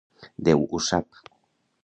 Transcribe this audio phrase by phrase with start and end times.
[0.47, 1.21] Déu ho sap!